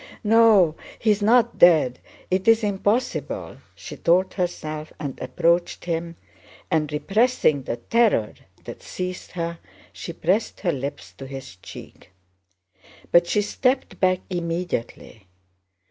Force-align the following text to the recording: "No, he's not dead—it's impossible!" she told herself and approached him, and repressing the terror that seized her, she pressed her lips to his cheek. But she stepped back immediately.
"No, 0.23 0.73
he's 0.97 1.21
not 1.21 1.59
dead—it's 1.59 2.63
impossible!" 2.63 3.57
she 3.75 3.97
told 3.97 4.33
herself 4.33 4.91
and 4.99 5.19
approached 5.21 5.85
him, 5.85 6.15
and 6.71 6.91
repressing 6.91 7.61
the 7.61 7.77
terror 7.77 8.33
that 8.63 8.81
seized 8.81 9.33
her, 9.33 9.59
she 9.93 10.11
pressed 10.11 10.61
her 10.61 10.71
lips 10.73 11.13
to 11.19 11.27
his 11.27 11.55
cheek. 11.57 12.09
But 13.11 13.27
she 13.27 13.43
stepped 13.43 13.99
back 13.99 14.21
immediately. 14.27 15.27